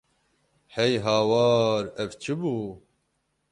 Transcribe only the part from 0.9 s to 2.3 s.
hawar ev